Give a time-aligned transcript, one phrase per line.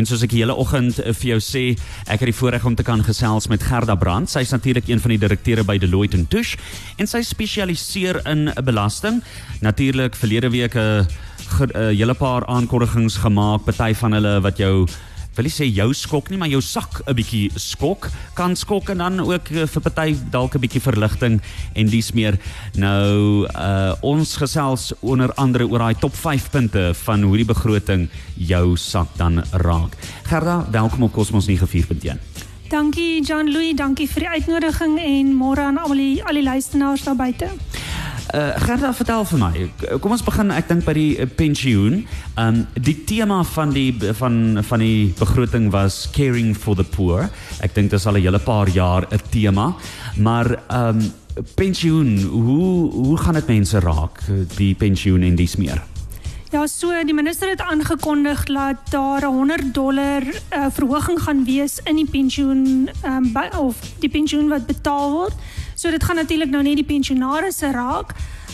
[0.00, 1.64] En soos ek hele oggend uh, vir jou sê,
[2.08, 4.30] ek het die voorreg om te kan gesels met Gerda Brand.
[4.32, 6.56] Sy is natuurlik een van die direkteure by Deloitte Touche
[6.96, 9.20] en sy spesialiseer in belasting.
[9.60, 14.86] Natuurlik verlede week 'n uh, hele paar aankondigings gemaak, party van hulle wat jou
[15.40, 18.98] wil nie sê jou skok nie, maar jou sak 'n bietjie skok, kan skok en
[18.98, 21.40] dan ook uh, vir party dalk 'n bietjie verligting
[21.74, 22.36] en dis meer.
[22.76, 28.08] Nou uh ons gesels onder andere oor daai top 5 punte van hoe die begroting
[28.36, 29.96] jou sak dan raak.
[30.24, 32.18] Gerda, welkom op Cosmos 94.1.
[32.68, 37.04] Dankie John Louis, dankie vir die uitnodiging en môre aan al die al die luisteraars
[37.04, 37.48] daar buite.
[38.34, 39.64] Uh, Gerda, vertel vir my.
[39.98, 42.04] Kom ons begin ek dink by die uh, pensioen.
[42.38, 47.26] Um die tema van die van van die begroting was caring for the poor.
[47.58, 49.74] Ek dink dit is al 'n hele paar jaar 'n tema.
[50.16, 51.10] Maar um
[51.56, 54.22] pensioen, hoe hoe gaan dit mense raak
[54.56, 55.82] die pensioen en dis meer?
[56.50, 61.80] Ja, so die minister het aangekondig dat daar 'n 100 dollar uh, verhoging gaan wees
[61.84, 65.34] in die pensioen um, by, of die pensioen wat betaal word.
[65.80, 68.10] So dit gaan natuurlik nou net die pensionaarsse raak.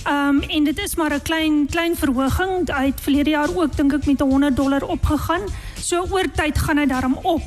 [0.06, 2.68] Um, en dit is maar 'n klein klein verhoging.
[2.70, 5.42] Hy het verlede jaar ook dink ek met 100 dollar opgegaan.
[5.80, 7.42] So oor tyd gaan hy daarom op.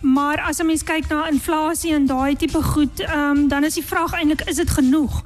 [0.00, 3.84] Maar as 'n mens kyk na inflasie en daai tipe goed, um, dan is die
[3.84, 5.22] vraag eintlik is dit genoeg?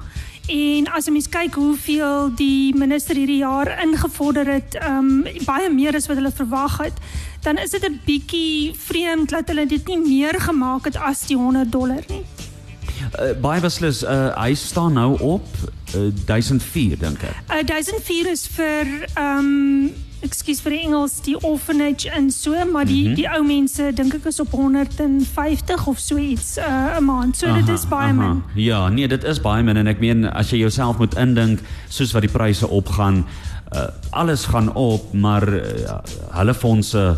[0.47, 5.95] En as 'n mens kyk hoeveel die minister hierdie jaar ingevorder het, um, baie meer
[5.95, 6.93] as wat hulle verwag het,
[7.41, 11.37] dan is dit 'n bietjie vreemd dat hulle dit nie meer gemaak het as die
[11.37, 12.23] 100 dollar nie.
[13.19, 15.45] Uh, baie beslis uh, hy staan nou op
[15.95, 17.39] uh, 1004 dink ek.
[17.49, 19.95] Uh, 1004 is vir ehm um,
[20.25, 23.15] ekskuus vir die Engels die orphanage en so maar die mm -hmm.
[23.15, 27.37] die ou mense dink ek is op 150 of so iets 'n uh, maand.
[27.37, 28.33] So aha, dit is baie aha.
[28.33, 28.43] min.
[28.55, 32.11] Ja, nee, dit is baie min en ek meen as jy jouself moet indink soos
[32.11, 33.25] wat die pryse opgaan,
[33.75, 35.97] uh, alles gaan op, maar uh,
[36.31, 37.17] hulle fondse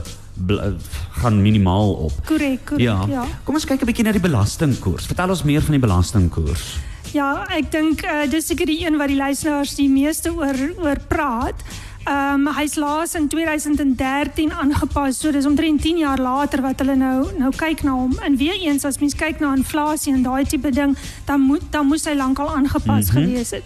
[1.21, 2.11] gaan minimaal op.
[2.25, 2.85] Korrek, korrek.
[2.85, 3.05] Ja.
[3.07, 3.25] ja.
[3.43, 5.05] Kom ons kyk 'n bietjie na die belastingkoers.
[5.05, 6.77] Vertel ons meer van die belastingkoers.
[7.11, 10.99] Ja, ek dink uh, dis seker die een wat die luisteraars die meeste oor oor
[11.07, 11.63] praat.
[12.09, 15.19] Ehm um, hy's laas in 2013 aangepas.
[15.19, 18.15] So dis omtrent 10 jaar later wat hulle nou nou kyk na hom.
[18.23, 20.95] En weer eens as mens kyk na inflasie en daai tipe ding,
[21.25, 23.25] dan moet dan moes hy lankal aangepas mm -hmm.
[23.25, 23.63] gewees het.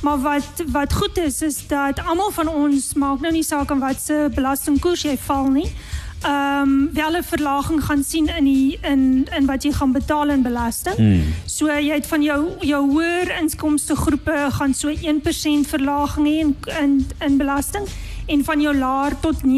[0.00, 3.78] Maar wat wat goed is is dat almal van ons maak nou nie saak aan
[3.78, 5.70] wat se belastingkoers jy val nie
[6.22, 10.28] ehm um, wel 'n verlaging gaan sien in die in in wat jy gaan betaal
[10.28, 10.96] in belasting.
[10.96, 11.22] Mm.
[11.44, 16.56] So jy het van jou jou hoër inkomste groepe gaan so 1% verlaging hê in,
[16.80, 17.86] in in belasting
[18.26, 19.48] en van jou laer tot 9%.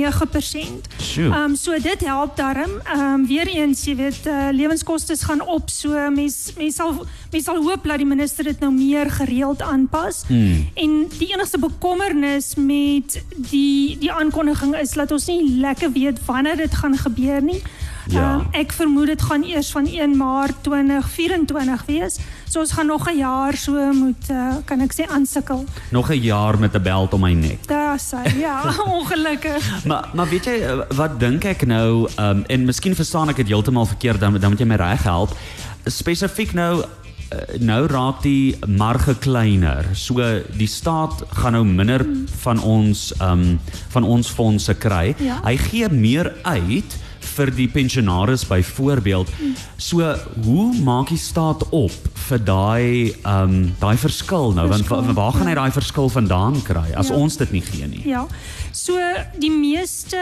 [1.17, 2.71] Ehm um, so dit help daarom.
[2.85, 7.45] Ehm um, weer eens jy weet uh, lewenskoste gaan op so mens mens sal mens
[7.45, 10.23] sal hoop dat die minister dit nou meer gereeld aanpas.
[10.27, 10.69] Hmm.
[10.75, 16.57] En die enigste bekommernis met die die aankondiging is dat ons nie lekker weet wanneer
[16.57, 17.63] dit gaan gebeur nie.
[18.09, 18.35] Ja.
[18.35, 22.19] Um, ek vermoed dit gaan eers van 1 Maart 2024 wees.
[22.49, 25.65] So ons gaan nog 'n jaar so moet uh, kan ek sê aansukkel.
[25.91, 27.67] Nog 'n jaar met 'n beld om my nek.
[27.67, 29.85] Daar sê ja, ongelukkig.
[29.85, 33.49] maar maar weet jy eh, wat dink ek nou um, en miskien verstaan ek dit
[33.49, 35.37] heeltemal verkeerd dan dan moet jy my reg help.
[35.85, 36.85] Spesifiek nou
[37.29, 39.85] eh, nou raak die marge kleiner.
[39.93, 42.25] So die staat gaan nou minder hmm.
[42.41, 45.15] van ons ehm um, van ons fondse kry.
[45.19, 45.41] Ja.
[45.45, 46.97] Hy gee meer uit
[47.37, 49.31] vir die pensionaris byvoorbeeld.
[49.77, 51.95] So hoe maak die staat op
[52.29, 56.59] vir daai ehm um, daai verskil nou verskil, want waar gaan hy daai verskil vandaan
[56.67, 57.17] kry as ja.
[57.17, 58.03] ons dit nie gee nie?
[58.09, 58.27] Ja.
[58.73, 58.99] So
[59.41, 60.19] die meeste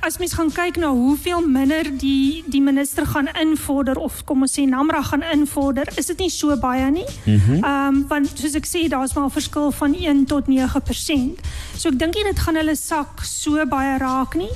[0.00, 4.58] as mens gaan kyk na hoeveel minder die die minister gaan invorder of kom ons
[4.58, 7.08] sê Namra gaan invorder, is dit nie so baie nie.
[7.24, 7.60] Mhm.
[7.62, 11.40] Ehm mm um, want soos ek sê daar's maar 'n verskil van 1 tot 9%.
[11.76, 14.52] So ek dink nie dit gaan hulle sak so baie raak nie.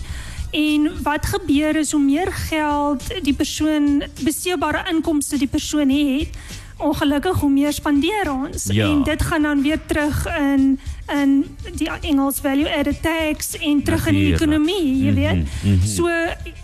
[0.51, 6.29] En wat gebeur is hoe meer geld die persoon besteedbare inkomste die persoon het,
[6.77, 8.89] ongelukkig hoe meer spandeer ons ja.
[8.89, 10.81] en dit gaan dan weer terug in
[11.13, 15.37] in die Engels value added tax en terug in die ekonomie, jy weet.
[15.37, 15.87] Mm -hmm.
[15.87, 16.09] So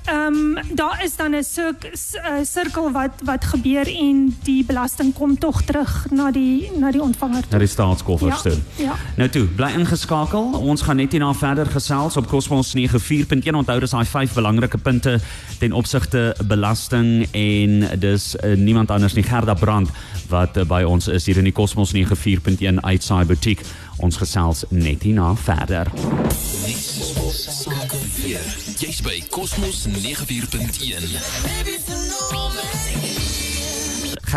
[0.07, 1.45] ehm um, daar is dan 'n
[2.45, 7.41] sirkel wat wat gebeur en die belasting kom tog terug na die na die ontvanger
[7.41, 7.51] toe.
[7.51, 8.59] Na die staatskoffers ja, toe.
[8.77, 8.95] Ja.
[9.17, 10.53] Nou toe, bly ingeskakel.
[10.53, 13.55] Ons gaan net hierna verder gesels op Cosmos 94.1.
[13.55, 15.21] Onthou dis daai vyf belangrike punte
[15.59, 19.91] ten opsigte belasting en dis uh, niemand anders nie Gerda Brand
[20.29, 23.65] wat uh, by ons is hier in die Cosmos 94.1 Uitsaai Boutique.
[23.97, 25.91] Ons gesels net hierna verder.
[28.77, 31.96] Jy's by Cosmos 94.1.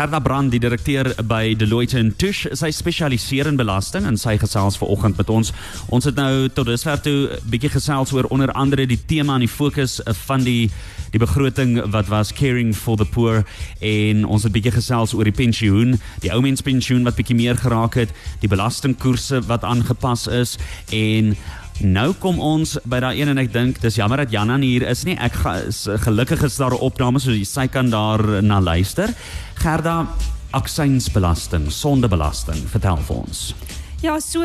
[0.00, 5.18] Gerda Brand, die direkteur by Deloitte Touche, sy spesialiseer in belasting en sy gesels vanoggend
[5.20, 5.50] met ons.
[5.92, 9.44] Ons het nou tot dusver toe 'n bietjie gesels oor onder andere die tema en
[9.44, 10.70] die fokus van die
[11.12, 13.44] die begroting wat was caring for the poor
[13.80, 17.56] en ons het bietjie gesels oor die pensioen, die ou mens pensioen wat bietjie meer
[17.56, 18.10] geraak het,
[18.40, 20.56] die belastingkoerse wat aangepas is
[20.92, 21.36] en
[21.80, 25.06] Nou kom ons by daai een en ek dink dis jammer dat Jana hier is
[25.08, 25.14] nie.
[25.16, 29.08] Ek is gelukkig is daar 'n opname so sy kan daar na luister.
[29.54, 30.06] Gerda
[30.52, 33.54] aksiesbelasting, sondebelasting, vertel vir ons.
[34.02, 34.44] Ja, so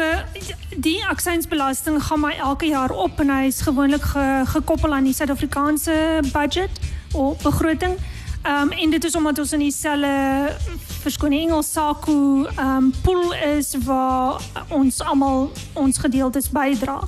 [0.78, 5.14] die aksiesbelasting gaan my elke jaar op en hy is gewoonlik ge, gekoppel aan die
[5.14, 6.72] Suid-Afrikaanse budget
[7.14, 7.98] of begroting.
[8.46, 10.56] Ehm um, en dit is omdat ons in dieselfde
[11.02, 17.00] verskoning Engels SACU ehm um, pool is waar ons almal ons gedeeltes bydra.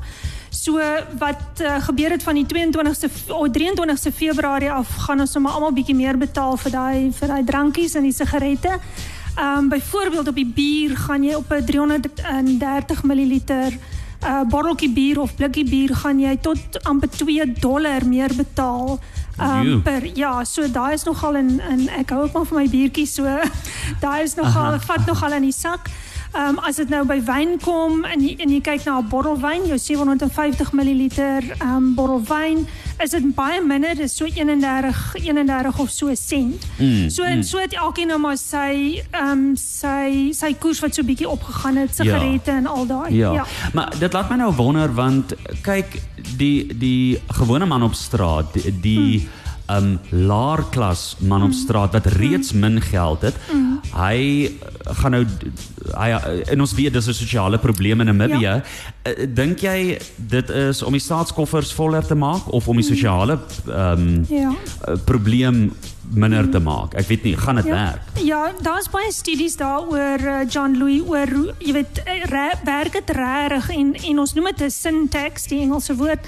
[0.49, 0.81] So
[1.17, 5.75] wat uh, gebeur het van die 22ste of 23ste Februarie af gaan ons sommer almal
[5.77, 8.73] bietjie meer betaal vir daai vir daai drankies en die sigarette.
[9.35, 13.41] Ehm um, byvoorbeeld op die bier gaan jy op 'n 330 ml
[14.25, 18.97] uh botteltjie bier of blikkie bier gaan jy tot amper 2 dollar meer betaal
[19.39, 22.67] um, per ja, so daai is nogal in in ek hou ook maar van my
[22.69, 23.23] biertjie so
[24.03, 25.89] daai is nogal vat nogal in die sak.
[26.37, 29.07] Ehm um, as dit nou by wyn kom en jy, en jy kyk na 'n
[29.09, 32.67] bottel wyn, jou 750 ml ehm um, bottel wyn,
[33.01, 36.67] is dit baie minder, dis so 31 31 of so sent.
[36.77, 37.41] Mm, so mm.
[37.41, 41.81] so het elkeen nou maar sy ehm um, sy sy koers wat so bietjie opgegaan
[41.81, 42.57] het, sigarette ja.
[42.57, 43.15] en al daai.
[43.15, 43.33] Ja.
[43.33, 43.45] ja.
[43.73, 45.33] Maar dit laat my nou wonder want
[45.65, 45.97] kyk
[46.37, 51.91] die die gewone man op straat, die, die mm um laer klas man op straat
[51.91, 53.35] wat reeds min geld het.
[53.91, 54.51] Hy
[54.93, 55.25] gaan nou
[56.45, 58.39] en ons weet dis 'n sosiale probleem in Namibië.
[58.39, 58.63] Ja.
[59.03, 63.39] Uh, Dink jy dit is om die staatskoffers voller te maak of om die sosiale
[63.67, 64.49] um ja.
[64.87, 65.73] uh, probleem
[66.09, 66.93] minder te maak.
[66.93, 68.19] Ek weet nie, gaan dit ja, werk?
[68.23, 72.03] Ja, daar's baie studies daaroor uh, John Louis oor jy weet
[72.63, 76.25] werk dit reg en en ons noem dit 'n syntax, die Engelse woord.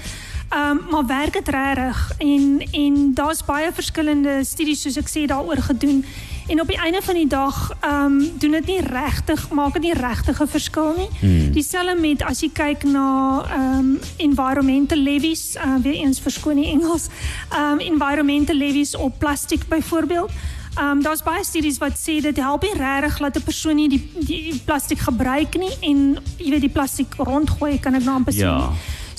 [0.50, 5.26] Ehm um, maar werk dit regtig en en daar's baie verskillende studies soos ek sê
[5.26, 6.04] daaroor gedoen.
[6.50, 9.82] En op die einde van die dag ehm um, doen dit nie regtig maak dit
[9.82, 11.08] nie regtig 'n verskil nie.
[11.20, 11.52] Hmm.
[11.52, 16.70] Dieselfde met as jy kyk na ehm um, environmental levies, uh, weer eens verskoon die
[16.70, 17.06] Engels.
[17.52, 20.30] Ehm um, environmental levies op plastiek byvoorbeeld.
[20.74, 23.88] Ehm um, daar's baie studies wat sê dit help nie regtig dat 'n persoon nie
[23.88, 28.32] die die plastiek gebruik nie en jy weet die plastiek rondgooi kan ek nou amper
[28.32, 28.38] sê.
[28.38, 28.70] Ja.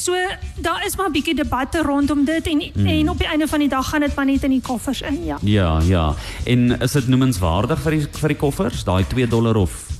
[0.01, 0.17] So
[0.55, 2.85] daar is maar 'n bietjie debatte rondom dit en mm.
[2.85, 5.25] en op die einde van die dag gaan dit maar net in die koffers in,
[5.25, 5.37] ja.
[5.41, 6.13] Ja, ja.
[6.43, 9.91] En is dit noemenswaardig vir die vir die koffers, daai 2 dollar of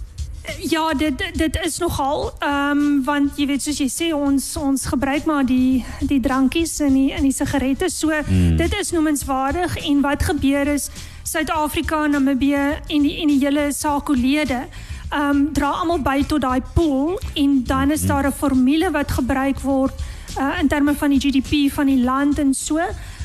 [0.59, 4.85] Ja, dit dit is nogal ehm um, want jy weet soos jy sê ons ons
[4.85, 7.89] gebruik maar die die drankies en die in die sigarette.
[7.89, 8.57] So mm.
[8.57, 10.89] dit is noemenswaardig en wat gebeur is
[11.23, 14.65] Suid-Afrika en Namibië en die en die hele SACU-lede
[15.11, 19.11] ehm um, dra almal by tot daai pool en dan is daar 'n formule wat
[19.11, 19.93] gebruik word
[20.39, 22.79] uh, in terme van die GDP van die land en so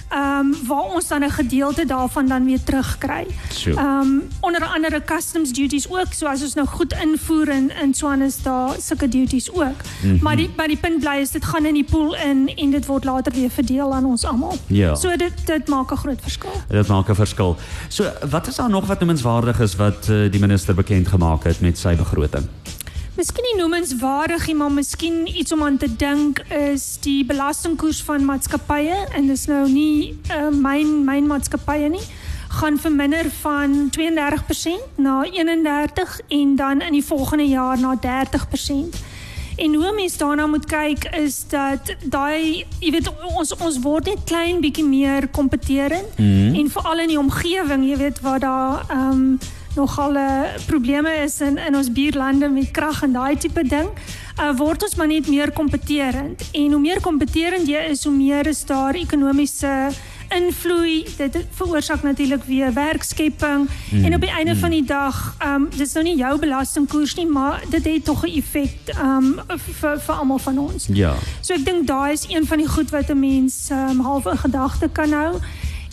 [0.09, 3.27] ehm um, waar ons dan 'n gedeelte daarvan dan weer terugkry.
[3.65, 7.95] Ehm um, onder andere customs duties ook, so as ons nou goed invoer en in
[7.95, 9.63] Swan is daar sulke duties ook.
[9.63, 10.19] Mm -hmm.
[10.23, 12.87] Maar die by die punt bly is dit gaan in die pool in en dit
[12.87, 14.59] word later weer verdeel aan ons almal.
[14.67, 14.95] Ja.
[14.95, 16.53] So dit dit maak 'n groot verskil.
[16.69, 17.57] Dit maak 'n verskil.
[17.89, 21.61] So wat is daar nog wat noemenswaardig is wat uh, die minister bekend gemaak het
[21.61, 22.45] met sy begroting?
[23.17, 28.27] Miskien nie noemenswaardig nie, maar miskien iets om aan te dink is die belastingkoers van
[28.29, 32.05] maatskappye en dis nou nie uh, myn myn maatskappye nie
[32.59, 39.01] gaan verminder van 32% na 31 en dan in die volgende jaar na 30%.
[39.57, 44.25] En hoe mense daarna moet kyk is dat daai jy weet ons ons word net
[44.29, 46.55] klein bietjie meer kompeterend mm -hmm.
[46.55, 49.39] en veral in die omgewing, jy weet waar daar ehm um,
[49.77, 53.89] nogal uh, probleme is in in ons buurlande met krag en daai tipe ding,
[54.41, 56.43] uh, word ons maar net meer kompeterend.
[56.53, 59.91] En hoe meer kompeterend jy is, hoe meer is daar ekonomiese
[60.29, 61.17] invloed.
[61.17, 64.59] Dit veroorsaak natuurlik weer werkskepping mm, en op die einde mm.
[64.59, 68.25] van die dag, ehm um, dis nou nie jou belastingkoers nie, maar dit het tog
[68.27, 69.41] 'n effek ehm um,
[69.81, 70.89] vir vir almal van ons.
[70.93, 71.15] Ja.
[71.41, 74.27] So ek dink daai is een van die goed wat 'n mens ehm um, half
[74.27, 75.39] in gedagte kan hou.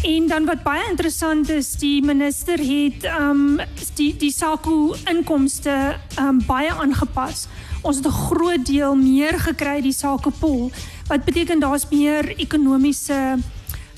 [0.03, 3.59] En dan wat baie interessant is, die minister het um
[3.95, 7.45] die die SACU inkomste um baie aangepas.
[7.81, 10.71] Ons het 'n groot deel meer gekry die SACU pool
[11.07, 13.37] wat beteken daar's meer ekonomiese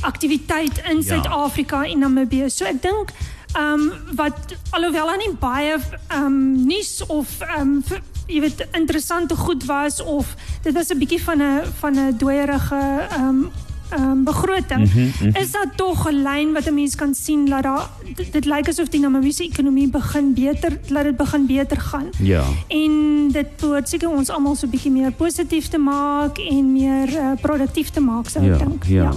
[0.01, 1.01] aktiwiteit in ja.
[1.01, 1.91] Suid-Afrika ja.
[1.91, 2.49] en Namibië.
[2.49, 3.09] So ek dink
[3.57, 5.77] um wat alhoewel daar nie baie
[6.13, 7.27] um nuus of
[7.59, 7.83] um
[8.27, 13.07] jy weet interessante goed was of dit was 'n bietjie van 'n van 'n dooierige
[13.17, 13.51] um
[13.93, 15.41] um, begroting, mm -hmm, mm -hmm.
[15.41, 18.67] is daar tog 'n lyn wat 'n mens kan sien dat daar dit, dit lyk
[18.67, 22.07] asof die Namibiese ekonomie begin beter, laat dit begin beter gaan.
[22.17, 22.43] Ja.
[22.67, 22.91] En
[23.31, 27.31] dit behoort seker ons almal so 'n bietjie meer positief te maak en meer uh,
[27.41, 28.83] produktief te maak, sou ek ja, dink.
[28.83, 29.03] Ja.
[29.03, 29.13] ja.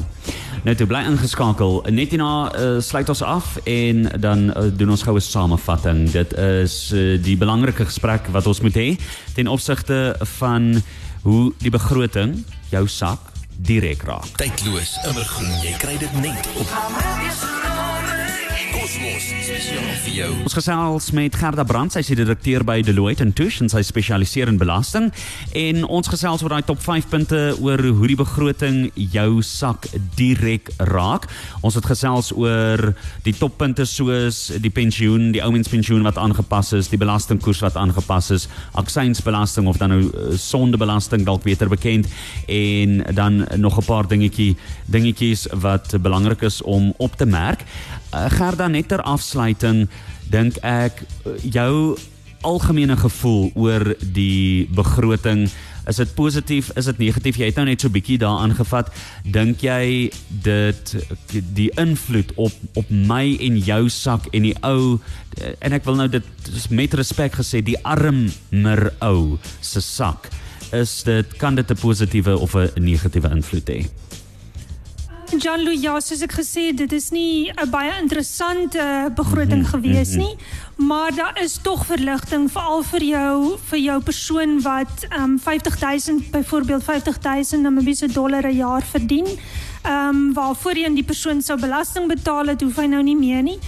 [0.65, 1.83] Nou toe bly ingeskakel.
[1.91, 6.11] Net hierna uh, sluit ons af en dan uh, doen ons goue samevatting.
[6.11, 8.89] Dit is uh, die belangrike gesprek wat ons moet hê
[9.35, 10.83] ten opsigte van
[11.23, 13.28] hoe die begroting jou sak
[13.59, 14.29] direk raak.
[14.39, 17.68] Tydloos, immergroen, jy kry dit net op
[18.89, 20.29] Cosmos spesiaal vir jou.
[20.47, 24.49] Ons gesels met Gerda Brand, sy is direkteur by Deloitte en Touche en sy spesialiseer
[24.49, 25.11] in belasting
[25.61, 30.71] en ons gesels oor daai top 5 punte oor hoe die begroting jou sak direk
[30.89, 31.27] raak.
[31.61, 32.95] Ons het gesels oor
[33.27, 37.77] die toppunte soos die pensioen, die ou mens pensioen wat aangepas is, die belastingkoers wat
[37.77, 38.49] aangepas is,
[38.81, 42.09] aksiesbelasting of dan nou uh, sondebelasting dalk beter bekend
[42.49, 44.57] en dan nog 'n paar dingetjie
[44.89, 47.69] dingetjies wat belangrik is om op te merk.
[48.13, 49.89] Uh, Gerda net ter afsluiting
[50.33, 51.97] dink ek uh, jou
[52.47, 55.49] algemene gevoel oor die begroting
[55.89, 57.39] is dit positief is dit negatief?
[57.41, 58.91] Jy het nou net so bietjie daaraan gevat
[59.25, 60.09] dink jy
[60.45, 60.93] dit
[61.57, 64.99] die invloed op op my en jou sak en die ou
[65.39, 70.29] en ek wil nou dit met respek gesê die armer ou se sak
[70.77, 73.81] is dit kan dit 'n positiewe of 'n negatiewe invloed hê
[75.37, 79.69] John Louis, ja, soos ek gesê het, dit is nie 'n baie interessante begroting mm
[79.69, 80.87] -hmm, gewees nie, mm -hmm.
[80.87, 86.31] maar daar is tog verligting veral vir jou vir jou persoon wat ehm um, 50000
[86.31, 89.27] byvoorbeeld 50000 Namibiese dollar 'n jaar verdien.
[89.83, 93.43] Ehm um, waar voorheen die persoon sou belasting betaal het, hoef hy nou nie meer
[93.43, 93.59] nie.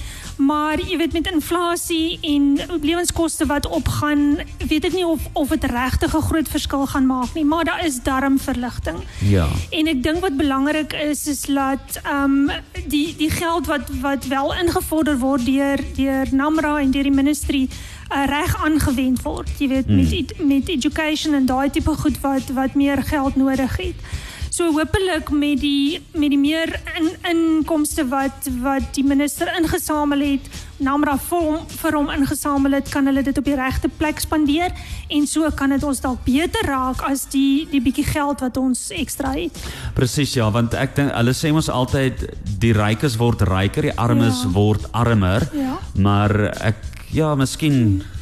[0.41, 5.65] Maar jy weet met inflasie en lewenskoste wat opgaan, weet ek nie of of dit
[5.65, 8.99] regtig 'n groot verskil gaan maak nie, maar daar is darm verligting.
[9.19, 9.49] Ja.
[9.71, 12.51] En ek dink wat belangrik is is dat ehm um,
[12.87, 17.69] die die geld wat wat wel ingevorder word deur deur Namra en deur die ministerie
[17.69, 19.51] uh, reg aangewend word.
[19.59, 19.97] Jy weet hmm.
[19.97, 24.29] met met education en daai tipe goed wat wat meer geld nodig het.
[24.51, 30.51] So hopelik met die met die meer in, inkomste wat wat die minister ingesamel het,
[30.81, 34.73] Namra vir hom, vir hom ingesamel het, kan hulle dit op die regte plek spandeer
[35.13, 38.87] en so kan dit ons dalk beter raak as die die bietjie geld wat ons
[38.97, 39.57] ekstra het.
[39.95, 42.25] Presies ja, want ek dink hulle sê ons altyd
[42.63, 44.55] die rykes word ryker, die armes ja.
[44.57, 45.47] word armer.
[45.55, 45.77] Ja.
[46.01, 46.37] Maar
[46.73, 48.17] ek ja, miskien hmm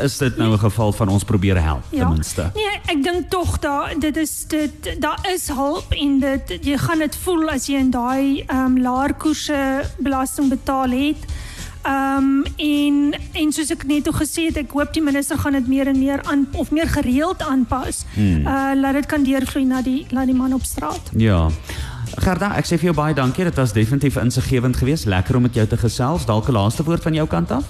[0.00, 1.98] is dit nou 'n geval van ons probeer help ja.
[1.98, 2.50] ten minste.
[2.54, 6.98] Nee, ek dink tog daar dit is dit daar is hulp en dit jy gaan
[6.98, 11.24] dit voel as jy in daai ehm um, laer koerse belasting betaal het.
[11.82, 15.52] Ehm um, en en soos ek net ook gesê het, ek hoop die minister gaan
[15.52, 18.04] dit meer en meer aan of meer gereeld aanpas.
[18.14, 18.46] Hmm.
[18.46, 21.10] Uh laat dit kan deurvloei na die na die man op straat.
[21.16, 21.50] Ja.
[22.16, 23.44] Gerda, ek sê vir jou baie dankie.
[23.44, 25.06] Dit was definitief insiggewend geweest.
[25.06, 26.26] Lekker om met jou te gesels.
[26.26, 27.64] Dalk 'n laaste woord van jou kant af?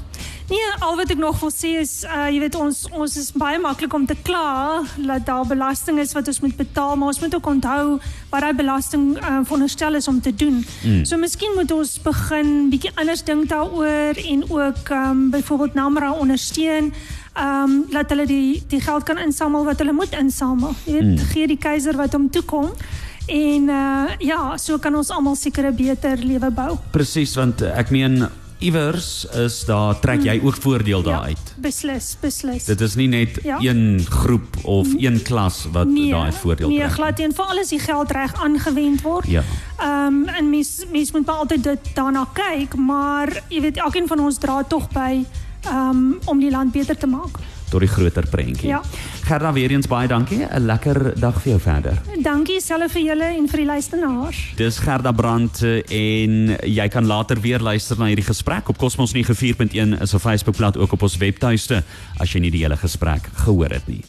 [0.46, 3.58] Nee, al wat ek nog wil sê is uh jy weet ons ons is baie
[3.58, 7.34] maklik om te kla dat daar belasting is wat ons moet betaal, maar ons moet
[7.34, 7.96] ook onthou
[8.30, 10.62] wat daai belasting uh veronderstel is om te doen.
[10.84, 11.02] Mm.
[11.02, 16.92] So miskien moet ons begin bietjie anders dink daaroor en ook um byvoorbeeld Namra ondersteun
[17.34, 20.78] um laat hulle die die geld kan insamel wat hulle moet insamel.
[20.86, 21.28] Jy weet, mm.
[21.34, 22.70] gee die keiser wat hom toe kom.
[23.26, 26.78] En uh ja, so kan ons almal seker 'n beter lewe bou.
[26.94, 31.54] Presies, want ek meen iewers is daar trek jy ook voordeel ja, daaruit.
[31.56, 32.64] Beslis, beslis.
[32.64, 33.58] Dit is nie net ja.
[33.60, 36.88] een groep of een klas wat nee, daai voordeel nee, trek.
[36.88, 37.32] Nee, glad nie.
[37.36, 39.26] Vir alles die geld reg aangewend word.
[39.26, 39.42] Ja.
[39.78, 44.06] Ehm um, en mens mens moet maar altyd dit daarna kyk, maar jy weet elkeen
[44.06, 45.24] van ons dra tog by
[45.66, 47.38] ehm um, om die land beter te maak
[47.76, 48.70] tot die groter prentjie.
[48.70, 48.80] Ja.
[49.26, 50.44] Gerda weer eens baie dankie.
[50.46, 52.00] 'n Lekker dag vir jou verder.
[52.22, 54.40] Dankie selfe vir julle en vir die luisteraars.
[54.56, 55.82] Dis Gerda Brandt eh,
[56.24, 60.76] en jy kan later weer luister na hierdie gesprek op Cosmos 94.1 is op Facebookblad
[60.76, 61.82] ook op ons webtuiste
[62.18, 64.06] as jy nie die hele gesprek gehoor het nie.